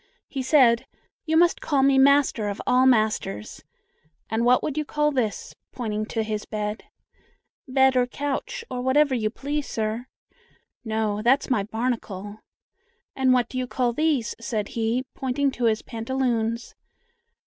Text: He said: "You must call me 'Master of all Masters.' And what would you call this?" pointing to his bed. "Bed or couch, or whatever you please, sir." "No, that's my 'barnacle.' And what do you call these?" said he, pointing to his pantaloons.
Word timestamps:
He 0.27 0.41
said: 0.41 0.87
"You 1.27 1.37
must 1.37 1.61
call 1.61 1.83
me 1.83 1.99
'Master 1.99 2.49
of 2.49 2.59
all 2.65 2.87
Masters.' 2.87 3.63
And 4.31 4.43
what 4.43 4.63
would 4.63 4.75
you 4.75 4.83
call 4.83 5.11
this?" 5.11 5.53
pointing 5.71 6.07
to 6.07 6.23
his 6.23 6.43
bed. 6.45 6.85
"Bed 7.67 7.95
or 7.95 8.07
couch, 8.07 8.65
or 8.71 8.81
whatever 8.81 9.13
you 9.13 9.29
please, 9.29 9.67
sir." 9.67 10.07
"No, 10.83 11.21
that's 11.21 11.51
my 11.51 11.61
'barnacle.' 11.61 12.39
And 13.15 13.31
what 13.31 13.47
do 13.47 13.59
you 13.59 13.67
call 13.67 13.93
these?" 13.93 14.33
said 14.39 14.69
he, 14.69 15.05
pointing 15.13 15.51
to 15.51 15.65
his 15.65 15.83
pantaloons. 15.83 16.73